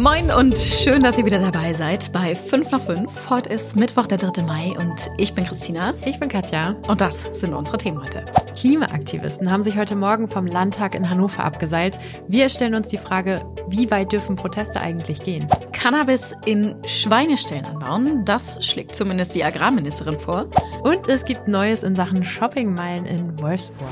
Moin 0.00 0.30
und 0.30 0.56
schön, 0.56 1.02
dass 1.02 1.18
ihr 1.18 1.26
wieder 1.26 1.38
dabei 1.38 1.74
seid 1.74 2.10
bei 2.10 2.34
5 2.34 2.70
nach 2.70 2.80
5. 2.80 3.28
Heute 3.28 3.50
ist 3.50 3.76
Mittwoch, 3.76 4.06
der 4.06 4.16
3. 4.16 4.42
Mai 4.44 4.72
und 4.78 5.10
ich 5.18 5.34
bin 5.34 5.44
Christina. 5.44 5.92
Ich 6.06 6.18
bin 6.18 6.30
Katja. 6.30 6.74
Und 6.88 7.02
das 7.02 7.24
sind 7.38 7.52
unsere 7.52 7.76
Themen 7.76 8.00
heute. 8.00 8.24
Klimaaktivisten 8.56 9.50
haben 9.50 9.62
sich 9.62 9.76
heute 9.76 9.96
Morgen 9.96 10.26
vom 10.26 10.46
Landtag 10.46 10.94
in 10.94 11.10
Hannover 11.10 11.44
abgeseilt. 11.44 11.98
Wir 12.28 12.48
stellen 12.48 12.74
uns 12.74 12.88
die 12.88 12.96
Frage, 12.96 13.44
wie 13.68 13.90
weit 13.90 14.10
dürfen 14.10 14.36
Proteste 14.36 14.80
eigentlich 14.80 15.20
gehen? 15.20 15.46
Cannabis 15.72 16.34
in 16.46 16.74
Schweineställen 16.86 17.66
anbauen, 17.66 18.24
das 18.24 18.64
schlägt 18.64 18.96
zumindest 18.96 19.34
die 19.34 19.44
Agrarministerin 19.44 20.18
vor. 20.18 20.46
Und 20.82 21.08
es 21.08 21.26
gibt 21.26 21.46
Neues 21.46 21.82
in 21.82 21.94
Sachen 21.94 22.24
Shoppingmeilen 22.24 23.04
in 23.04 23.38
Wolfsburg. 23.38 23.90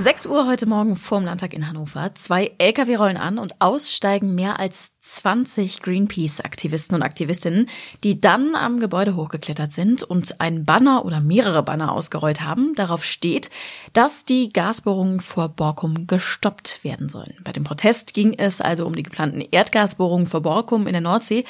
6 0.00 0.26
Uhr 0.26 0.46
heute 0.46 0.66
Morgen 0.66 0.94
vorm 0.96 1.24
Landtag 1.24 1.52
in 1.54 1.66
Hannover. 1.66 2.14
Zwei 2.14 2.52
Lkw 2.58 2.94
rollen 2.94 3.16
an 3.16 3.36
und 3.40 3.60
aussteigen 3.60 4.32
mehr 4.36 4.60
als 4.60 4.96
20 5.00 5.82
Greenpeace-Aktivisten 5.82 6.94
und 6.94 7.02
Aktivistinnen, 7.02 7.68
die 8.04 8.20
dann 8.20 8.54
am 8.54 8.78
Gebäude 8.78 9.16
hochgeklettert 9.16 9.72
sind 9.72 10.04
und 10.04 10.40
ein 10.40 10.64
Banner 10.64 11.04
oder 11.04 11.18
mehrere 11.18 11.64
Banner 11.64 11.90
ausgerollt 11.90 12.42
haben. 12.42 12.76
Darauf 12.76 13.04
steht, 13.04 13.50
dass 13.92 14.24
die 14.24 14.52
Gasbohrungen 14.52 15.20
vor 15.20 15.48
Borkum 15.48 16.06
gestoppt 16.06 16.84
werden 16.84 17.08
sollen. 17.08 17.34
Bei 17.42 17.50
dem 17.50 17.64
Protest 17.64 18.14
ging 18.14 18.34
es 18.34 18.60
also 18.60 18.86
um 18.86 18.94
die 18.94 19.02
geplanten 19.02 19.40
Erdgasbohrungen 19.40 20.28
vor 20.28 20.42
Borkum 20.42 20.86
in 20.86 20.92
der 20.92 21.02
Nordsee. 21.02 21.44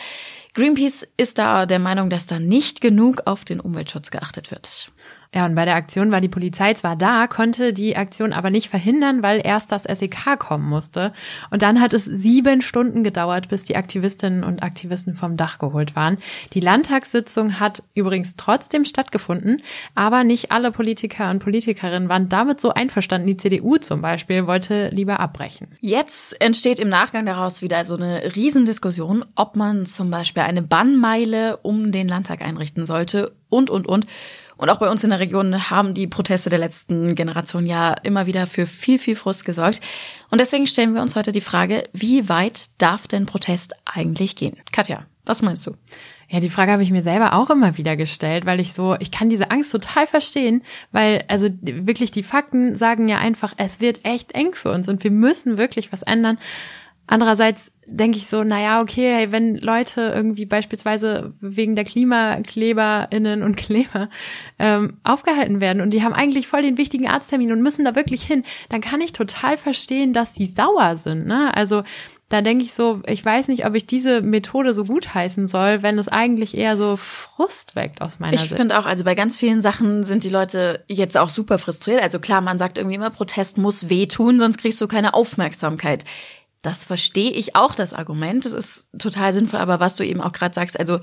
Greenpeace 0.54 1.06
ist 1.18 1.36
da 1.36 1.66
der 1.66 1.80
Meinung, 1.80 2.08
dass 2.08 2.26
da 2.26 2.38
nicht 2.38 2.80
genug 2.80 3.26
auf 3.26 3.44
den 3.44 3.60
Umweltschutz 3.60 4.10
geachtet 4.10 4.50
wird. 4.50 4.90
Ja, 5.34 5.44
und 5.44 5.54
bei 5.54 5.66
der 5.66 5.74
Aktion 5.74 6.10
war 6.10 6.22
die 6.22 6.28
Polizei 6.28 6.72
zwar 6.72 6.96
da, 6.96 7.26
konnte 7.26 7.74
die 7.74 7.96
Aktion 7.96 8.32
aber 8.32 8.48
nicht 8.48 8.70
verhindern, 8.70 9.22
weil 9.22 9.42
erst 9.44 9.70
das 9.72 9.82
SEK 9.82 10.38
kommen 10.38 10.66
musste. 10.66 11.12
Und 11.50 11.60
dann 11.60 11.82
hat 11.82 11.92
es 11.92 12.06
sieben 12.06 12.62
Stunden 12.62 13.04
gedauert, 13.04 13.50
bis 13.50 13.64
die 13.64 13.76
Aktivistinnen 13.76 14.42
und 14.42 14.62
Aktivisten 14.62 15.14
vom 15.14 15.36
Dach 15.36 15.58
geholt 15.58 15.94
waren. 15.94 16.16
Die 16.54 16.60
Landtagssitzung 16.60 17.60
hat 17.60 17.82
übrigens 17.92 18.36
trotzdem 18.36 18.86
stattgefunden, 18.86 19.62
aber 19.94 20.24
nicht 20.24 20.50
alle 20.50 20.72
Politiker 20.72 21.30
und 21.30 21.40
Politikerinnen 21.40 22.08
waren 22.08 22.30
damit 22.30 22.62
so 22.62 22.72
einverstanden. 22.72 23.28
Die 23.28 23.36
CDU 23.36 23.76
zum 23.76 24.00
Beispiel 24.00 24.46
wollte 24.46 24.88
lieber 24.94 25.20
abbrechen. 25.20 25.68
Jetzt 25.80 26.40
entsteht 26.40 26.78
im 26.78 26.88
Nachgang 26.88 27.26
daraus 27.26 27.60
wieder 27.60 27.84
so 27.84 27.96
eine 27.96 28.34
Riesendiskussion, 28.34 29.26
ob 29.36 29.56
man 29.56 29.84
zum 29.84 30.10
Beispiel 30.10 30.44
eine 30.44 30.62
Bannmeile 30.62 31.58
um 31.58 31.92
den 31.92 32.08
Landtag 32.08 32.40
einrichten 32.40 32.86
sollte 32.86 33.32
und, 33.50 33.68
und, 33.68 33.86
und. 33.86 34.06
Und 34.58 34.70
auch 34.70 34.78
bei 34.78 34.90
uns 34.90 35.04
in 35.04 35.10
der 35.10 35.20
Region 35.20 35.70
haben 35.70 35.94
die 35.94 36.08
Proteste 36.08 36.50
der 36.50 36.58
letzten 36.58 37.14
Generation 37.14 37.64
ja 37.64 37.94
immer 38.02 38.26
wieder 38.26 38.46
für 38.46 38.66
viel, 38.66 38.98
viel 38.98 39.14
Frust 39.16 39.44
gesorgt. 39.44 39.80
Und 40.30 40.40
deswegen 40.40 40.66
stellen 40.66 40.94
wir 40.94 41.00
uns 41.00 41.16
heute 41.16 41.32
die 41.32 41.40
Frage, 41.40 41.88
wie 41.92 42.28
weit 42.28 42.66
darf 42.76 43.06
denn 43.06 43.24
Protest 43.24 43.74
eigentlich 43.84 44.34
gehen? 44.34 44.56
Katja, 44.72 45.06
was 45.24 45.42
meinst 45.42 45.66
du? 45.66 45.72
Ja, 46.28 46.40
die 46.40 46.50
Frage 46.50 46.72
habe 46.72 46.82
ich 46.82 46.90
mir 46.90 47.04
selber 47.04 47.34
auch 47.34 47.50
immer 47.50 47.78
wieder 47.78 47.96
gestellt, 47.96 48.44
weil 48.46 48.60
ich 48.60 48.72
so, 48.72 48.96
ich 48.98 49.10
kann 49.12 49.30
diese 49.30 49.50
Angst 49.50 49.70
total 49.70 50.06
verstehen, 50.06 50.62
weil 50.90 51.24
also 51.28 51.48
wirklich 51.62 52.10
die 52.10 52.24
Fakten 52.24 52.74
sagen 52.74 53.08
ja 53.08 53.18
einfach, 53.18 53.54
es 53.56 53.80
wird 53.80 54.04
echt 54.04 54.32
eng 54.32 54.54
für 54.54 54.72
uns 54.72 54.88
und 54.88 55.04
wir 55.04 55.10
müssen 55.12 55.56
wirklich 55.56 55.92
was 55.92 56.02
ändern. 56.02 56.36
Andererseits 57.06 57.70
denke 57.90 58.18
ich 58.18 58.26
so, 58.26 58.44
naja, 58.44 58.80
okay, 58.80 59.14
hey, 59.14 59.32
wenn 59.32 59.56
Leute 59.56 60.12
irgendwie 60.14 60.46
beispielsweise 60.46 61.32
wegen 61.40 61.74
der 61.74 61.84
KlimakleberInnen 61.84 63.42
und 63.42 63.56
Kleber 63.56 64.08
ähm, 64.58 64.98
aufgehalten 65.04 65.60
werden 65.60 65.80
und 65.80 65.90
die 65.90 66.02
haben 66.02 66.12
eigentlich 66.12 66.46
voll 66.46 66.62
den 66.62 66.78
wichtigen 66.78 67.08
Arzttermin 67.08 67.52
und 67.52 67.62
müssen 67.62 67.84
da 67.84 67.94
wirklich 67.94 68.22
hin, 68.22 68.44
dann 68.68 68.80
kann 68.80 69.00
ich 69.00 69.12
total 69.12 69.56
verstehen, 69.56 70.12
dass 70.12 70.34
sie 70.34 70.46
sauer 70.46 70.96
sind. 70.96 71.26
Ne? 71.26 71.54
Also 71.56 71.82
da 72.28 72.42
denke 72.42 72.62
ich 72.62 72.74
so, 72.74 73.00
ich 73.06 73.24
weiß 73.24 73.48
nicht, 73.48 73.64
ob 73.64 73.74
ich 73.74 73.86
diese 73.86 74.20
Methode 74.20 74.74
so 74.74 74.84
gut 74.84 75.14
heißen 75.14 75.46
soll, 75.46 75.82
wenn 75.82 75.98
es 75.98 76.08
eigentlich 76.08 76.54
eher 76.56 76.76
so 76.76 76.96
Frust 76.96 77.74
weckt 77.74 78.02
aus 78.02 78.20
meiner 78.20 78.34
ich 78.34 78.40
Sicht. 78.40 78.52
Ich 78.52 78.58
finde 78.58 78.78
auch, 78.78 78.84
also 78.84 79.02
bei 79.02 79.14
ganz 79.14 79.38
vielen 79.38 79.62
Sachen 79.62 80.04
sind 80.04 80.24
die 80.24 80.28
Leute 80.28 80.84
jetzt 80.88 81.16
auch 81.16 81.30
super 81.30 81.58
frustriert. 81.58 82.02
Also 82.02 82.18
klar, 82.18 82.42
man 82.42 82.58
sagt 82.58 82.76
irgendwie 82.76 82.96
immer, 82.96 83.08
Protest 83.08 83.56
muss 83.56 83.88
wehtun, 83.88 84.38
sonst 84.40 84.58
kriegst 84.58 84.78
du 84.80 84.86
keine 84.86 85.14
Aufmerksamkeit 85.14 86.04
das 86.68 86.84
verstehe 86.84 87.30
ich 87.30 87.56
auch, 87.56 87.74
das 87.74 87.94
Argument. 87.94 88.44
Das 88.44 88.52
ist 88.52 88.86
total 88.98 89.32
sinnvoll, 89.32 89.58
aber 89.58 89.80
was 89.80 89.96
du 89.96 90.04
eben 90.04 90.20
auch 90.20 90.32
gerade 90.32 90.54
sagst, 90.54 90.78
also 90.78 91.00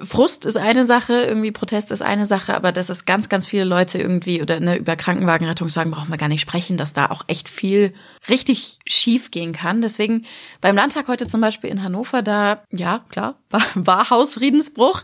Frust 0.00 0.46
ist 0.46 0.56
eine 0.56 0.86
Sache, 0.86 1.24
irgendwie 1.24 1.52
Protest 1.52 1.90
ist 1.90 2.00
eine 2.00 2.24
Sache, 2.24 2.54
aber 2.54 2.72
dass 2.72 2.88
es 2.88 3.04
ganz, 3.04 3.28
ganz 3.28 3.46
viele 3.46 3.64
Leute 3.64 3.98
irgendwie 3.98 4.40
oder 4.40 4.58
ne, 4.58 4.76
über 4.76 4.96
Krankenwagen, 4.96 5.46
Rettungswagen 5.46 5.92
brauchen 5.92 6.08
wir 6.08 6.16
gar 6.16 6.28
nicht 6.28 6.40
sprechen, 6.40 6.78
dass 6.78 6.94
da 6.94 7.10
auch 7.10 7.24
echt 7.26 7.50
viel 7.50 7.92
richtig 8.30 8.78
schief 8.86 9.30
gehen 9.30 9.52
kann. 9.52 9.82
Deswegen 9.82 10.24
beim 10.62 10.76
Landtag 10.76 11.08
heute 11.08 11.26
zum 11.26 11.42
Beispiel 11.42 11.68
in 11.68 11.82
Hannover, 11.82 12.22
da, 12.22 12.62
ja, 12.70 13.04
klar, 13.10 13.34
war, 13.50 13.62
war 13.74 14.08
Hausfriedensbruch. 14.08 15.02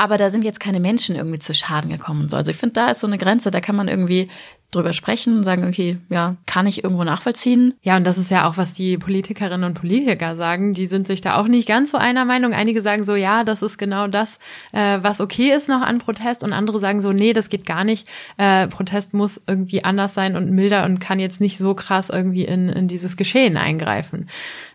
Aber 0.00 0.16
da 0.16 0.30
sind 0.30 0.44
jetzt 0.44 0.60
keine 0.60 0.78
Menschen 0.78 1.16
irgendwie 1.16 1.40
zu 1.40 1.52
Schaden 1.54 1.90
gekommen. 1.90 2.28
Also 2.32 2.52
ich 2.52 2.56
finde, 2.56 2.74
da 2.74 2.90
ist 2.92 3.00
so 3.00 3.08
eine 3.08 3.18
Grenze, 3.18 3.50
da 3.50 3.60
kann 3.60 3.74
man 3.74 3.88
irgendwie 3.88 4.28
drüber 4.70 4.92
sprechen 4.92 5.38
und 5.38 5.42
sagen, 5.42 5.66
okay, 5.66 5.98
ja, 6.08 6.36
kann 6.46 6.68
ich 6.68 6.84
irgendwo 6.84 7.02
nachvollziehen. 7.02 7.74
Ja, 7.82 7.96
und 7.96 8.04
das 8.04 8.16
ist 8.16 8.30
ja 8.30 8.48
auch, 8.48 8.56
was 8.56 8.72
die 8.72 8.96
Politikerinnen 8.96 9.64
und 9.64 9.74
Politiker 9.74 10.36
sagen. 10.36 10.72
Die 10.72 10.86
sind 10.86 11.08
sich 11.08 11.20
da 11.20 11.36
auch 11.36 11.48
nicht 11.48 11.66
ganz 11.66 11.90
so 11.90 11.98
einer 11.98 12.24
Meinung. 12.24 12.52
Einige 12.52 12.80
sagen 12.80 13.02
so, 13.02 13.16
ja, 13.16 13.42
das 13.42 13.60
ist 13.60 13.76
genau 13.76 14.06
das, 14.06 14.38
äh, 14.70 14.98
was 15.02 15.20
okay 15.20 15.50
ist 15.50 15.68
noch 15.68 15.82
an 15.82 15.98
Protest. 15.98 16.44
Und 16.44 16.52
andere 16.52 16.78
sagen 16.78 17.00
so, 17.00 17.12
nee, 17.12 17.32
das 17.32 17.48
geht 17.48 17.66
gar 17.66 17.82
nicht. 17.82 18.06
Äh, 18.36 18.68
Protest 18.68 19.14
muss 19.14 19.40
irgendwie 19.48 19.82
anders 19.82 20.14
sein 20.14 20.36
und 20.36 20.52
milder 20.52 20.84
und 20.84 21.00
kann 21.00 21.18
jetzt 21.18 21.40
nicht 21.40 21.58
so 21.58 21.74
krass 21.74 22.08
irgendwie 22.08 22.44
in, 22.44 22.68
in 22.68 22.86
dieses 22.86 23.16
Geschehen 23.16 23.56
eingreifen. 23.56 24.28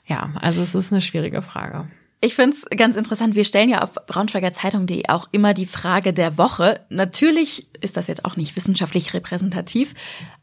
Ja, 0.06 0.32
also 0.42 0.62
es 0.62 0.76
ist 0.76 0.92
eine 0.92 1.00
schwierige 1.00 1.42
Frage. 1.42 1.88
Ich 2.26 2.36
finde 2.36 2.56
es 2.56 2.78
ganz 2.78 2.96
interessant. 2.96 3.36
Wir 3.36 3.44
stellen 3.44 3.68
ja 3.68 3.82
auf 3.82 3.96
Braunschweiger 4.08 4.54
Zeitung.de 4.54 5.10
auch 5.10 5.28
immer 5.34 5.54
die 5.54 5.66
Frage 5.66 6.14
der 6.14 6.38
Woche. 6.38 6.80
Natürlich 6.88 7.68
ist 7.82 7.98
das 7.98 8.08
jetzt 8.08 8.24
auch 8.24 8.38
nicht 8.38 8.56
wissenschaftlich 8.56 9.14
repräsentativ, 9.14 9.94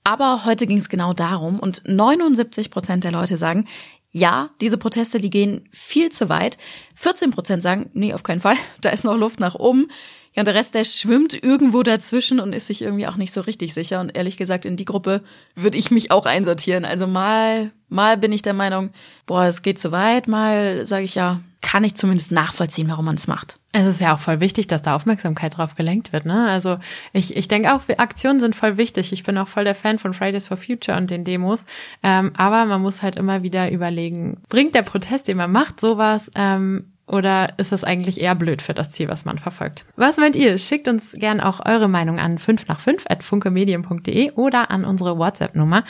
aber 0.05 0.45
heute 0.45 0.67
ging 0.67 0.77
es 0.77 0.91
genau 0.91 1.15
darum 1.15 1.59
und 1.59 1.81
79 1.87 2.71
Prozent 2.71 3.05
der 3.05 3.13
Leute 3.13 3.39
sagen, 3.39 3.67
ja, 4.11 4.51
diese 4.61 4.77
Proteste, 4.77 5.23
die 5.23 5.31
gehen 5.31 5.71
viel 5.73 6.13
zu 6.13 6.29
weit. 6.29 6.59
14 6.97 7.31
Prozent 7.31 7.63
sagen, 7.63 7.89
nee, 7.95 8.13
auf 8.13 8.25
keinen 8.25 8.43
Fall, 8.43 8.57
da 8.83 8.91
ist 8.91 9.05
noch 9.05 9.17
Luft 9.17 9.41
nach 9.41 9.55
oben. 9.55 9.89
Ja, 10.35 10.43
und 10.43 10.47
der 10.47 10.55
Rest, 10.55 10.75
der 10.75 10.85
schwimmt 10.85 11.43
irgendwo 11.43 11.83
dazwischen 11.83 12.39
und 12.39 12.53
ist 12.53 12.69
sich 12.69 12.83
irgendwie 12.83 13.09
auch 13.09 13.17
nicht 13.17 13.33
so 13.33 13.41
richtig 13.41 13.75
sicher. 13.75 14.01
Und 14.01 14.17
ehrlich 14.17 14.37
gesagt, 14.37 14.65
in 14.65 14.77
die 14.77 14.85
Gruppe 14.85 15.23
würde 15.57 15.77
ich 15.77 15.91
mich 15.91 16.13
auch 16.13 16.25
einsortieren. 16.25 16.85
Also 16.85 17.09
mal, 17.09 17.73
mal 17.89 18.17
bin 18.17 18.33
ich 18.33 18.43
der 18.43 18.55
Meinung, 18.55 18.91
boah, 19.27 19.47
es 19.47 19.63
geht 19.63 19.81
zu 19.81 19.91
weit. 19.91 20.29
Mal 20.29 20.87
sage 20.87 21.05
ich 21.05 21.17
ja, 21.17 21.41
kann 21.63 21.83
ich 21.83 21.97
zumindest 21.97 22.31
nachvollziehen, 22.31 22.89
warum 22.89 23.07
man 23.07 23.17
es 23.17 23.27
macht. 23.27 23.59
Es 23.73 23.87
ist 23.87 24.01
ja 24.01 24.15
auch 24.15 24.19
voll 24.21 24.41
wichtig, 24.41 24.69
dass 24.69 24.83
da 24.83 24.95
Aufmerksamkeit 24.95 25.57
drauf 25.57 25.75
gelenkt 25.75 26.13
wird. 26.13 26.27
Ne? 26.27 26.49
Also 26.49 26.79
ich, 27.13 27.37
ich 27.37 27.49
denke 27.49 27.75
auch, 27.75 27.83
Aktionen 27.99 28.41
sind 28.41 28.55
voll 28.55 28.77
wichtig. 28.77 29.13
Ich 29.13 29.25
bin 29.25 29.37
auch 29.37 29.49
voll 29.49 29.65
der 29.65 29.75
Fan 29.75 29.99
von 29.99 30.15
Fridays 30.15 30.47
for 30.47 30.57
Future 30.57 30.97
und 30.97 31.11
den 31.11 31.25
Demos. 31.25 31.65
Ähm, 32.03 32.33
aber 32.37 32.67
man 32.67 32.83
muss 32.83 33.03
halt 33.03 33.17
immer 33.17 33.43
wieder 33.43 33.71
überlegen, 33.71 34.39
bringt 34.49 34.75
der 34.75 34.83
Protest, 34.83 35.29
den 35.29 35.37
man 35.37 35.53
macht, 35.53 35.81
sowas 35.81 36.31
ähm, 36.35 36.93
oder 37.11 37.55
ist 37.59 37.73
das 37.73 37.85
eigentlich 37.85 38.21
eher 38.21 38.35
blöd 38.35 38.63
für 38.63 38.75
das 38.75 38.91
Ziel, 38.91 39.09
was 39.09 39.25
man 39.25 39.39
verfolgt? 39.39 39.85
Was 39.97 40.17
meint 40.17 40.37
ihr? 40.37 40.59
Schickt 40.59 40.89
uns 40.89 41.13
gern 41.13 41.41
auch 41.41 41.65
eure 41.65 41.89
Meinung 41.89 42.19
an 42.19 42.39
5 42.39 42.69
nach 42.69 42.81
5 42.81 43.05
at 43.09 43.25
funkemedien.de 43.25 44.33
oder 44.33 44.71
an 44.71 44.85
unsere 44.85 45.19
WhatsApp-Nummer. 45.19 45.85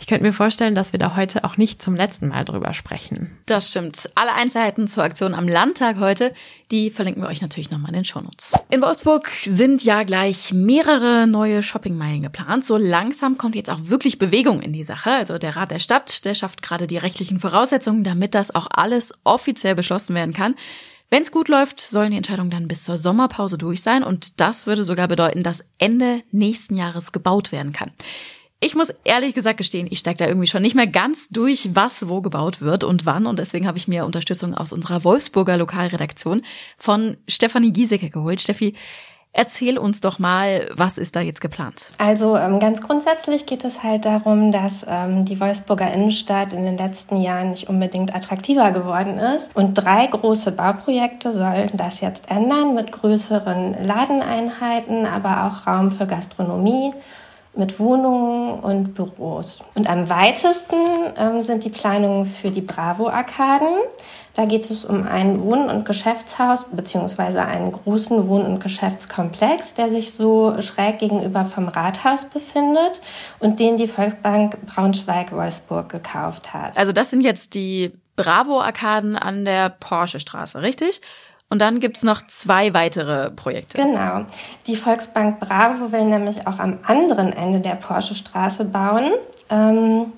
Ich 0.00 0.06
könnte 0.06 0.24
mir 0.24 0.32
vorstellen, 0.32 0.74
dass 0.74 0.92
wir 0.92 0.98
da 0.98 1.16
heute 1.16 1.44
auch 1.44 1.56
nicht 1.56 1.82
zum 1.82 1.94
letzten 1.94 2.28
Mal 2.28 2.44
drüber 2.44 2.72
sprechen. 2.72 3.38
Das 3.46 3.68
stimmt. 3.68 4.10
Alle 4.14 4.32
Einzelheiten 4.32 4.88
zur 4.88 5.04
Aktion 5.04 5.34
am 5.34 5.48
Landtag 5.48 5.98
heute, 5.98 6.32
die 6.70 6.90
verlinken 6.90 7.22
wir 7.22 7.28
euch 7.28 7.42
natürlich 7.42 7.70
nochmal 7.70 7.90
in 7.90 7.96
den 7.96 8.04
Shownotes. 8.04 8.52
In 8.70 8.80
Wolfsburg 8.80 9.30
sind 9.42 9.84
ja 9.84 10.02
gleich 10.04 10.52
mehrere 10.52 11.26
neue 11.26 11.62
Shoppingmeilen 11.62 12.22
geplant. 12.22 12.64
So 12.64 12.76
langsam 12.76 13.36
kommt 13.36 13.54
jetzt 13.54 13.70
auch 13.70 13.80
wirklich 13.82 14.18
Bewegung 14.18 14.62
in 14.62 14.72
die 14.72 14.84
Sache. 14.84 15.10
Also 15.10 15.38
der 15.38 15.56
Rat 15.56 15.70
der 15.70 15.80
Stadt, 15.80 16.24
der 16.24 16.34
schafft 16.34 16.62
gerade 16.62 16.86
die 16.86 16.96
rechtlichen 16.96 17.40
Voraussetzungen, 17.40 18.04
damit 18.04 18.34
das 18.34 18.54
auch 18.54 18.68
alles 18.70 19.12
offiziell 19.24 19.74
beschlossen 19.74 20.14
werden 20.14 20.32
kann. 20.32 20.54
Wenn 21.10 21.22
es 21.22 21.30
gut 21.30 21.48
läuft, 21.48 21.80
sollen 21.80 22.10
die 22.10 22.16
Entscheidungen 22.16 22.50
dann 22.50 22.68
bis 22.68 22.84
zur 22.84 22.96
Sommerpause 22.96 23.58
durch 23.58 23.82
sein 23.82 24.02
und 24.02 24.40
das 24.40 24.66
würde 24.66 24.82
sogar 24.82 25.08
bedeuten, 25.08 25.42
dass 25.42 25.64
Ende 25.78 26.22
nächsten 26.30 26.76
Jahres 26.76 27.12
gebaut 27.12 27.52
werden 27.52 27.72
kann. 27.72 27.90
Ich 28.64 28.76
muss 28.76 28.94
ehrlich 29.02 29.34
gesagt 29.34 29.58
gestehen, 29.58 29.88
ich 29.90 29.98
steige 29.98 30.18
da 30.18 30.28
irgendwie 30.28 30.46
schon 30.46 30.62
nicht 30.62 30.76
mehr 30.76 30.86
ganz 30.86 31.28
durch, 31.28 31.70
was 31.74 32.08
wo 32.08 32.22
gebaut 32.22 32.60
wird 32.60 32.84
und 32.84 33.04
wann. 33.04 33.26
Und 33.26 33.40
deswegen 33.40 33.66
habe 33.66 33.76
ich 33.76 33.88
mir 33.88 34.06
Unterstützung 34.06 34.54
aus 34.54 34.72
unserer 34.72 35.02
Wolfsburger 35.02 35.56
Lokalredaktion 35.56 36.42
von 36.78 37.16
Stefanie 37.26 37.72
Giesecke 37.72 38.08
geholt. 38.08 38.40
Steffi, 38.40 38.74
Erzähl 39.34 39.78
uns 39.78 40.02
doch 40.02 40.18
mal, 40.18 40.68
was 40.74 40.98
ist 40.98 41.16
da 41.16 41.20
jetzt 41.20 41.40
geplant? 41.40 41.86
Also 41.96 42.36
ähm, 42.36 42.60
ganz 42.60 42.82
grundsätzlich 42.82 43.46
geht 43.46 43.64
es 43.64 43.82
halt 43.82 44.04
darum, 44.04 44.52
dass 44.52 44.84
ähm, 44.86 45.24
die 45.24 45.40
Wolfsburger 45.40 45.90
Innenstadt 45.90 46.52
in 46.52 46.64
den 46.64 46.76
letzten 46.76 47.16
Jahren 47.16 47.50
nicht 47.50 47.70
unbedingt 47.70 48.14
attraktiver 48.14 48.72
geworden 48.72 49.18
ist. 49.18 49.56
Und 49.56 49.72
drei 49.72 50.06
große 50.06 50.52
Bauprojekte 50.52 51.32
sollen 51.32 51.70
das 51.72 52.02
jetzt 52.02 52.30
ändern 52.30 52.74
mit 52.74 52.92
größeren 52.92 53.82
Ladeneinheiten, 53.82 55.06
aber 55.06 55.46
auch 55.46 55.66
Raum 55.66 55.92
für 55.92 56.06
Gastronomie 56.06 56.92
mit 57.54 57.78
Wohnungen 57.78 58.60
und 58.60 58.94
Büros. 58.94 59.60
Und 59.74 59.88
am 59.88 60.08
weitesten 60.08 60.76
ähm, 61.18 61.42
sind 61.42 61.64
die 61.64 61.70
Planungen 61.70 62.24
für 62.24 62.50
die 62.50 62.62
Bravo-Arkaden. 62.62 63.68
Da 64.34 64.46
geht 64.46 64.70
es 64.70 64.86
um 64.86 65.06
ein 65.06 65.42
Wohn- 65.42 65.68
und 65.68 65.84
Geschäftshaus 65.84 66.64
beziehungsweise 66.72 67.44
einen 67.44 67.70
großen 67.70 68.26
Wohn- 68.28 68.46
und 68.46 68.60
Geschäftskomplex, 68.60 69.74
der 69.74 69.90
sich 69.90 70.14
so 70.14 70.58
schräg 70.62 70.98
gegenüber 70.98 71.44
vom 71.44 71.68
Rathaus 71.68 72.24
befindet 72.24 73.02
und 73.40 73.60
den 73.60 73.76
die 73.76 73.88
Volksbank 73.88 74.56
Braunschweig-Wolfsburg 74.64 75.90
gekauft 75.90 76.54
hat. 76.54 76.78
Also 76.78 76.92
das 76.92 77.10
sind 77.10 77.20
jetzt 77.20 77.54
die 77.54 77.92
Bravo-Arkaden 78.16 79.16
an 79.16 79.44
der 79.44 79.68
Porsche-Straße, 79.68 80.62
richtig? 80.62 81.02
Und 81.52 81.58
dann 81.58 81.80
gibt's 81.80 82.02
noch 82.02 82.26
zwei 82.28 82.72
weitere 82.72 83.30
Projekte. 83.30 83.76
Genau. 83.76 84.22
Die 84.66 84.74
Volksbank 84.74 85.38
Bravo 85.38 85.92
will 85.92 86.06
nämlich 86.06 86.46
auch 86.46 86.58
am 86.58 86.78
anderen 86.86 87.30
Ende 87.30 87.60
der 87.60 87.74
Porsche-Straße 87.74 88.64
bauen. 88.64 89.12
Ähm, 89.50 90.14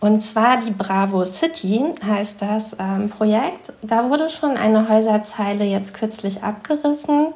und 0.00 0.20
zwar 0.20 0.56
die 0.56 0.72
Bravo 0.72 1.24
City 1.26 1.84
heißt 2.04 2.42
das 2.42 2.76
ähm, 2.80 3.08
Projekt. 3.08 3.72
Da 3.82 4.10
wurde 4.10 4.28
schon 4.28 4.56
eine 4.56 4.88
Häuserzeile 4.88 5.62
jetzt 5.62 5.94
kürzlich 5.94 6.42
abgerissen. 6.42 7.28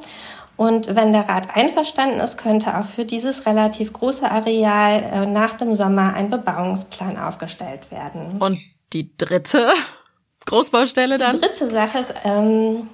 Und 0.57 0.97
wenn 0.97 1.13
der 1.13 1.29
Rat 1.29 1.55
einverstanden 1.55 2.19
ist, 2.19 2.39
könnte 2.39 2.77
auch 2.77 2.87
für 2.87 3.05
dieses 3.05 3.47
relativ 3.47 3.93
große 3.93 4.29
Areal 4.29 5.05
äh, 5.13 5.27
nach 5.27 5.55
dem 5.55 5.75
Sommer 5.75 6.15
ein 6.15 6.29
Bebauungsplan 6.29 7.17
aufgestellt 7.17 7.89
werden. 7.93 8.39
Und 8.41 8.59
die 8.93 9.17
dritte 9.17 9.71
Großbaustelle 10.47 11.19
dann? 11.19 11.33
Die 11.33 11.41
dritte 11.41 11.69
Sache 11.69 11.99
ist 11.99 12.15
ähm, 12.25 12.89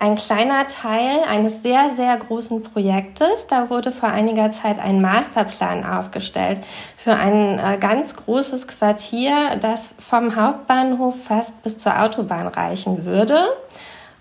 ein 0.00 0.14
kleiner 0.14 0.68
Teil 0.68 1.24
eines 1.28 1.62
sehr, 1.62 1.90
sehr 1.96 2.16
großen 2.16 2.62
Projektes. 2.62 3.48
Da 3.48 3.68
wurde 3.68 3.90
vor 3.90 4.08
einiger 4.08 4.52
Zeit 4.52 4.78
ein 4.78 5.00
Masterplan 5.00 5.84
aufgestellt 5.84 6.60
für 6.96 7.14
ein 7.14 7.58
äh, 7.58 7.78
ganz 7.78 8.14
großes 8.14 8.68
Quartier, 8.68 9.56
das 9.60 9.94
vom 9.98 10.36
Hauptbahnhof 10.36 11.24
fast 11.24 11.62
bis 11.64 11.78
zur 11.78 12.00
Autobahn 12.00 12.46
reichen 12.46 13.04
würde. 13.04 13.40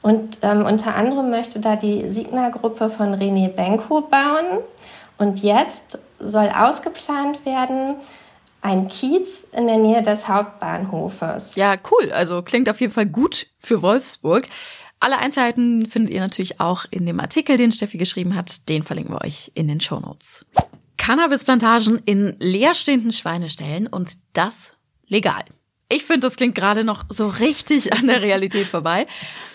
Und 0.02 0.40
ähm, 0.42 0.66
unter 0.66 0.96
anderem 0.96 1.30
möchte 1.30 1.60
da 1.60 1.76
die 1.76 2.10
Signa-Gruppe 2.10 2.90
von 2.90 3.14
René 3.14 3.50
Benko 3.50 4.02
bauen. 4.02 4.64
Und 5.20 5.44
jetzt 5.44 6.00
soll 6.20 6.50
ausgeplant 6.56 7.46
werden, 7.46 7.96
ein 8.62 8.88
Kiez 8.88 9.46
in 9.52 9.68
der 9.68 9.78
Nähe 9.78 10.02
des 10.02 10.28
Hauptbahnhofes. 10.28 11.56
Ja, 11.56 11.76
cool. 11.92 12.12
Also 12.12 12.42
klingt 12.42 12.68
auf 12.68 12.82
jeden 12.82 12.94
Fall 12.94 13.06
gut 13.06 13.48
für 13.60 13.84
Wolfsburg. 13.84 14.48
Alle 15.00 15.20
Einzelheiten 15.20 15.88
findet 15.88 16.14
ihr 16.14 16.22
natürlich 16.22 16.60
auch 16.60 16.86
in 16.90 17.06
dem 17.06 17.20
Artikel, 17.20 17.58
den 17.58 17.72
Steffi 17.72 17.98
geschrieben 17.98 18.36
hat. 18.36 18.68
Den 18.68 18.84
verlinken 18.84 19.14
wir 19.14 19.24
euch 19.24 19.52
in 19.54 19.68
den 19.68 19.80
Shownotes. 19.80 20.46
Cannabisplantagen 20.98 22.02
in 22.06 22.36
leerstehenden 22.40 23.12
Schweineställen 23.12 23.88
und 23.88 24.18
das 24.34 24.74
legal. 25.08 25.46
Ich 25.90 26.04
finde, 26.04 26.28
das 26.28 26.36
klingt 26.36 26.56
gerade 26.56 26.84
noch 26.84 27.06
so 27.10 27.28
richtig 27.30 27.94
an 27.94 28.08
der 28.08 28.22
Realität 28.22 28.68
vorbei. 28.68 29.08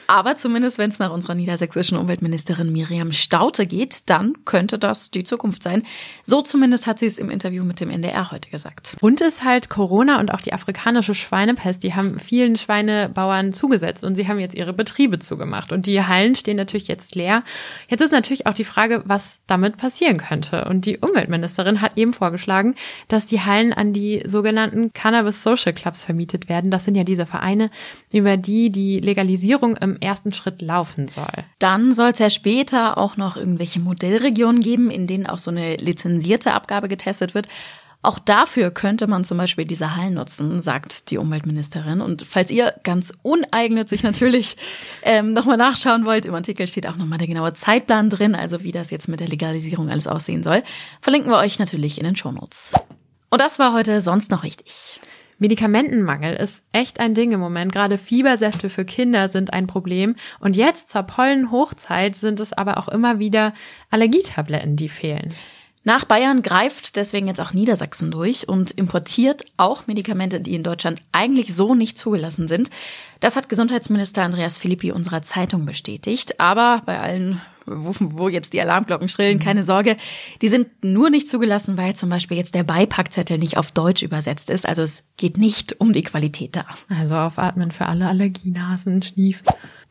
Aber 0.06 0.36
zumindest, 0.36 0.78
wenn 0.78 0.90
es 0.90 0.98
nach 0.98 1.10
unserer 1.10 1.34
niedersächsischen 1.34 1.96
Umweltministerin 1.96 2.70
Miriam 2.70 3.12
Staute 3.12 3.66
geht, 3.66 4.10
dann 4.10 4.44
könnte 4.44 4.78
das 4.78 5.10
die 5.10 5.24
Zukunft 5.24 5.62
sein. 5.62 5.84
So 6.22 6.42
zumindest 6.42 6.86
hat 6.86 6.98
sie 6.98 7.06
es 7.06 7.18
im 7.18 7.30
Interview 7.30 7.64
mit 7.64 7.80
dem 7.80 7.88
NDR 7.88 8.30
heute 8.30 8.50
gesagt. 8.50 8.96
Und 9.00 9.20
ist 9.20 9.44
halt 9.44 9.70
Corona 9.70 10.20
und 10.20 10.30
auch 10.30 10.40
die 10.40 10.52
afrikanische 10.52 11.14
Schweinepest, 11.14 11.82
die 11.82 11.94
haben 11.94 12.18
vielen 12.18 12.56
Schweinebauern 12.56 13.52
zugesetzt 13.52 14.04
und 14.04 14.14
sie 14.14 14.28
haben 14.28 14.38
jetzt 14.38 14.54
ihre 14.54 14.72
Betriebe 14.72 15.18
zugemacht. 15.18 15.72
Und 15.72 15.86
die 15.86 16.02
Hallen 16.02 16.34
stehen 16.34 16.56
natürlich 16.56 16.88
jetzt 16.88 17.14
leer. 17.14 17.42
Jetzt 17.88 18.02
ist 18.02 18.12
natürlich 18.12 18.46
auch 18.46 18.54
die 18.54 18.64
Frage, 18.64 19.02
was 19.06 19.38
damit 19.46 19.76
passieren 19.76 20.18
könnte. 20.18 20.66
Und 20.66 20.84
die 20.84 20.98
Umweltministerin 20.98 21.80
hat 21.80 21.96
eben 21.96 22.12
vorgeschlagen, 22.12 22.74
dass 23.08 23.26
die 23.26 23.40
Hallen 23.40 23.72
an 23.72 23.92
die 23.92 24.22
sogenannten 24.26 24.92
Cannabis 24.92 25.42
Social 25.42 25.72
Clubs 25.72 26.04
vermietet 26.22 26.48
werden. 26.48 26.70
Das 26.70 26.84
sind 26.84 26.94
ja 26.94 27.04
diese 27.04 27.26
Vereine, 27.26 27.70
über 28.12 28.36
die 28.36 28.70
die 28.70 29.00
Legalisierung 29.00 29.76
im 29.76 29.96
ersten 30.00 30.32
Schritt 30.32 30.62
laufen 30.62 31.08
soll. 31.08 31.44
Dann 31.58 31.94
soll 31.94 32.10
es 32.10 32.18
ja 32.18 32.30
später 32.30 32.96
auch 32.98 33.16
noch 33.16 33.36
irgendwelche 33.36 33.80
Modellregionen 33.80 34.62
geben, 34.62 34.90
in 34.90 35.06
denen 35.06 35.26
auch 35.26 35.38
so 35.38 35.50
eine 35.50 35.76
lizenzierte 35.76 36.54
Abgabe 36.54 36.88
getestet 36.88 37.34
wird. 37.34 37.48
Auch 38.04 38.18
dafür 38.18 38.72
könnte 38.72 39.06
man 39.06 39.24
zum 39.24 39.38
Beispiel 39.38 39.64
diese 39.64 39.94
Hallen 39.94 40.14
nutzen, 40.14 40.60
sagt 40.60 41.10
die 41.10 41.18
Umweltministerin. 41.18 42.00
Und 42.00 42.22
falls 42.22 42.50
ihr 42.50 42.74
ganz 42.82 43.12
uneigennützig 43.22 44.02
natürlich 44.02 44.56
ähm, 45.02 45.32
nochmal 45.32 45.56
nachschauen 45.56 46.04
wollt, 46.04 46.24
im 46.26 46.34
Artikel 46.34 46.66
steht 46.66 46.88
auch 46.88 46.96
nochmal 46.96 47.18
der 47.18 47.28
genaue 47.28 47.52
Zeitplan 47.52 48.10
drin, 48.10 48.34
also 48.34 48.64
wie 48.64 48.72
das 48.72 48.90
jetzt 48.90 49.08
mit 49.08 49.20
der 49.20 49.28
Legalisierung 49.28 49.88
alles 49.88 50.08
aussehen 50.08 50.42
soll, 50.42 50.64
verlinken 51.00 51.30
wir 51.30 51.38
euch 51.38 51.60
natürlich 51.60 51.98
in 51.98 52.04
den 52.04 52.16
Shownotes. 52.16 52.72
Und 53.30 53.40
das 53.40 53.58
war 53.58 53.72
heute 53.72 54.00
sonst 54.00 54.30
noch 54.30 54.42
wichtig. 54.42 55.00
Medikamentenmangel 55.42 56.36
ist 56.36 56.62
echt 56.72 57.00
ein 57.00 57.14
Ding 57.14 57.32
im 57.32 57.40
Moment. 57.40 57.72
Gerade 57.72 57.98
Fiebersäfte 57.98 58.70
für 58.70 58.84
Kinder 58.84 59.28
sind 59.28 59.52
ein 59.52 59.66
Problem. 59.66 60.14
Und 60.38 60.56
jetzt 60.56 60.88
zur 60.88 61.02
Pollenhochzeit 61.02 62.14
sind 62.14 62.38
es 62.38 62.52
aber 62.52 62.78
auch 62.78 62.86
immer 62.86 63.18
wieder 63.18 63.52
Allergietabletten, 63.90 64.76
die 64.76 64.88
fehlen. 64.88 65.34
Nach 65.82 66.04
Bayern 66.04 66.42
greift 66.42 66.94
deswegen 66.94 67.26
jetzt 67.26 67.40
auch 67.40 67.52
Niedersachsen 67.52 68.12
durch 68.12 68.48
und 68.48 68.70
importiert 68.70 69.44
auch 69.56 69.88
Medikamente, 69.88 70.40
die 70.40 70.54
in 70.54 70.62
Deutschland 70.62 71.02
eigentlich 71.10 71.56
so 71.56 71.74
nicht 71.74 71.98
zugelassen 71.98 72.46
sind. 72.46 72.70
Das 73.18 73.34
hat 73.34 73.48
Gesundheitsminister 73.48 74.22
Andreas 74.22 74.58
Philippi 74.58 74.92
unserer 74.92 75.22
Zeitung 75.22 75.66
bestätigt. 75.66 76.38
Aber 76.38 76.82
bei 76.86 77.00
allen 77.00 77.40
wo, 77.66 77.94
wo 77.98 78.28
jetzt 78.28 78.52
die 78.52 78.60
Alarmglocken 78.60 79.08
schrillen, 79.08 79.38
mhm. 79.38 79.42
keine 79.42 79.64
Sorge. 79.64 79.96
Die 80.40 80.48
sind 80.48 80.68
nur 80.84 81.10
nicht 81.10 81.28
zugelassen, 81.28 81.76
weil 81.76 81.94
zum 81.94 82.08
Beispiel 82.08 82.36
jetzt 82.36 82.54
der 82.54 82.64
Beipackzettel 82.64 83.38
nicht 83.38 83.56
auf 83.56 83.72
Deutsch 83.72 84.02
übersetzt 84.02 84.50
ist. 84.50 84.66
Also 84.66 84.82
es 84.82 85.04
geht 85.16 85.36
nicht 85.36 85.80
um 85.80 85.92
die 85.92 86.02
Qualität 86.02 86.56
da. 86.56 86.66
Also 86.88 87.16
aufatmen 87.16 87.70
für 87.70 87.86
alle 87.86 88.06
Allergienasen, 88.06 89.02
Schnief. 89.02 89.42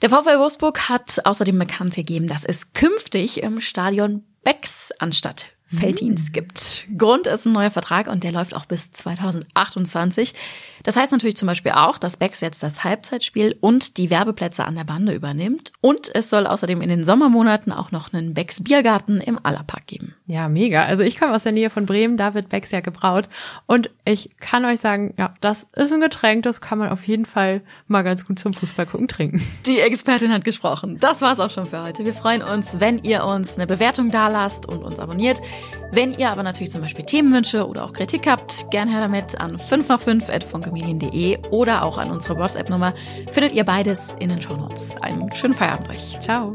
Der 0.02 0.10
VfL 0.10 0.40
Wolfsburg 0.40 0.90
hat 0.90 1.26
außerdem 1.26 1.58
bekannt 1.60 1.96
gegeben, 1.96 2.28
dass 2.28 2.44
es 2.44 2.74
künftig 2.74 3.44
im 3.44 3.62
Stadion 3.62 4.24
Becks 4.44 4.92
anstatt 4.98 5.50
Felddienst 5.74 6.30
mhm. 6.30 6.34
gibt. 6.34 6.86
Grund 6.98 7.28
ist 7.28 7.46
ein 7.46 7.54
neuer 7.54 7.72
Vertrag 7.72 8.08
und 8.08 8.24
der 8.24 8.32
läuft 8.32 8.56
auch 8.56 8.66
bis 8.66 8.92
2028. 8.92 10.34
Das 10.84 10.96
heißt 10.96 11.12
natürlich 11.12 11.38
zum 11.38 11.48
Beispiel 11.48 11.72
auch, 11.74 11.98
dass 11.98 12.18
Becks 12.18 12.42
jetzt 12.42 12.64
das 12.64 12.84
Halbzeitspiel 12.84 13.58
und 13.62 13.98
die 13.98 14.10
Werbeplätze 14.10 14.66
an 14.66 14.76
der 14.76 14.84
Bande 14.84 15.14
übernimmt. 15.14 15.72
Und 15.82 16.14
es 16.14 16.30
soll 16.30 16.48
außerdem 16.48 16.82
in 16.82 16.90
den 16.90 17.04
Sommermonaten 17.04 17.72
auch 17.72 17.92
noch 17.92 18.14
einen 18.14 18.34
Becks 18.34 18.64
Biergarten 18.64 19.22
im 19.22 19.40
Allerpark 19.44 19.88
geben. 19.88 20.16
Ja, 20.28 20.50
mega. 20.50 20.84
Also 20.84 21.04
ich 21.04 21.20
komme 21.20 21.34
aus 21.34 21.44
der 21.44 21.52
Nähe 21.52 21.70
von 21.70 21.86
Bremen, 21.86 22.18
da 22.18 22.34
wird 22.34 22.50
Becks 22.50 22.72
ja 22.72 22.80
gebraut. 22.80 23.30
Und 23.68 23.90
ich 24.06 24.38
kann 24.40 24.66
euch 24.66 24.80
sagen, 24.80 25.14
ja, 25.18 25.34
das 25.42 25.68
ist 25.76 25.94
ein 25.94 26.02
Getränk, 26.02 26.44
das 26.44 26.62
kann 26.62 26.80
man 26.80 26.90
auf 26.90 27.08
jeden 27.08 27.26
Fall 27.26 27.62
mal 27.88 28.02
ganz 28.02 28.26
gut 28.26 28.40
zum 28.40 28.54
Fußball 28.54 28.86
gucken 28.86 29.08
trinken. 29.08 29.42
Die 29.66 29.80
Expertin 29.80 30.34
hat 30.34 30.44
gesprochen. 30.44 30.98
Das 31.00 31.22
war's 31.22 31.40
auch 31.40 31.52
schon 31.52 31.68
für 31.68 31.84
heute. 31.84 32.06
Wir 32.06 32.14
freuen 32.14 32.42
uns, 32.42 32.80
wenn 32.80 33.04
ihr 33.04 33.26
uns 33.26 33.56
eine 33.56 33.68
Bewertung 33.68 34.12
dalasst 34.12 34.66
und 34.66 34.84
uns 34.84 35.00
abonniert. 35.00 35.42
Wenn 35.94 36.14
ihr 36.14 36.30
aber 36.30 36.42
natürlich 36.42 36.72
zum 36.72 36.82
Beispiel 36.82 37.04
Themenwünsche 37.04 37.68
oder 37.68 37.84
auch 37.84 37.92
Kritik 37.92 38.26
habt, 38.26 38.72
gern 38.72 38.88
her 38.88 39.02
damit 39.02 39.40
an 39.42 39.60
5 39.60 39.90
nach 39.90 40.00
5 40.00 40.30
familien.de 40.72 41.38
oder 41.52 41.84
auch 41.84 41.98
an 41.98 42.10
unsere 42.10 42.38
WhatsApp-Nummer 42.38 42.94
findet 43.32 43.54
ihr 43.54 43.64
beides 43.64 44.16
in 44.20 44.30
den 44.30 44.42
Shownotes. 44.42 44.96
Einen 45.02 45.32
schönen 45.36 45.54
Feierabend 45.54 45.90
euch. 45.90 46.20
Ciao. 46.20 46.54